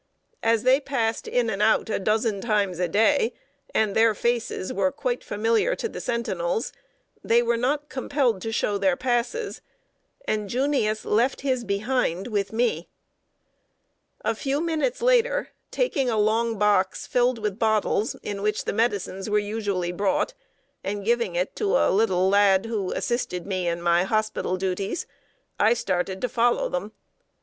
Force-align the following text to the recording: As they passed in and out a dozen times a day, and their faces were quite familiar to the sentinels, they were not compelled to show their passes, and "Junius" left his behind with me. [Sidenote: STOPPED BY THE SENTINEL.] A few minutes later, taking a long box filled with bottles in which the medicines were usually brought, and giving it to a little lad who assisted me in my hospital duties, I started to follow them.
As 0.41 0.63
they 0.63 0.79
passed 0.79 1.27
in 1.27 1.47
and 1.47 1.61
out 1.61 1.87
a 1.87 1.99
dozen 1.99 2.41
times 2.41 2.79
a 2.79 2.87
day, 2.87 3.33
and 3.71 3.93
their 3.95 4.15
faces 4.15 4.73
were 4.73 4.91
quite 4.91 5.23
familiar 5.23 5.75
to 5.75 5.87
the 5.87 6.01
sentinels, 6.01 6.73
they 7.23 7.43
were 7.43 7.55
not 7.55 7.87
compelled 7.87 8.41
to 8.41 8.51
show 8.51 8.79
their 8.79 8.95
passes, 8.95 9.61
and 10.25 10.49
"Junius" 10.49 11.05
left 11.05 11.41
his 11.41 11.63
behind 11.63 12.25
with 12.25 12.51
me. 12.51 12.89
[Sidenote: 14.17 14.17
STOPPED 14.17 14.23
BY 14.23 14.29
THE 14.29 14.29
SENTINEL.] 14.29 14.31
A 14.31 14.41
few 14.41 14.61
minutes 14.65 15.01
later, 15.03 15.49
taking 15.69 16.09
a 16.09 16.17
long 16.17 16.57
box 16.57 17.05
filled 17.05 17.37
with 17.37 17.59
bottles 17.59 18.15
in 18.23 18.41
which 18.41 18.65
the 18.65 18.73
medicines 18.73 19.29
were 19.29 19.37
usually 19.37 19.91
brought, 19.91 20.33
and 20.83 21.05
giving 21.05 21.35
it 21.35 21.55
to 21.57 21.75
a 21.77 21.91
little 21.91 22.27
lad 22.27 22.65
who 22.65 22.91
assisted 22.91 23.45
me 23.45 23.67
in 23.67 23.79
my 23.83 24.01
hospital 24.05 24.57
duties, 24.57 25.05
I 25.59 25.75
started 25.75 26.21
to 26.21 26.27
follow 26.27 26.69
them. 26.69 26.91